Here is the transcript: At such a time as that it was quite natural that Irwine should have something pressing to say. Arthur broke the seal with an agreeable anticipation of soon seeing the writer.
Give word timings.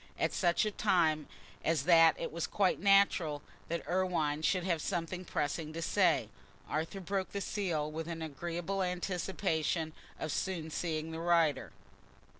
At 0.17 0.33
such 0.33 0.65
a 0.65 0.71
time 0.71 1.27
as 1.63 1.83
that 1.83 2.19
it 2.19 2.31
was 2.31 2.47
quite 2.47 2.79
natural 2.79 3.43
that 3.67 3.87
Irwine 3.87 4.41
should 4.41 4.63
have 4.63 4.81
something 4.81 5.23
pressing 5.23 5.73
to 5.73 5.81
say. 5.83 6.29
Arthur 6.67 6.99
broke 7.01 7.33
the 7.33 7.39
seal 7.39 7.91
with 7.91 8.07
an 8.07 8.23
agreeable 8.23 8.81
anticipation 8.81 9.93
of 10.19 10.31
soon 10.31 10.71
seeing 10.71 11.11
the 11.11 11.19
writer. 11.21 11.71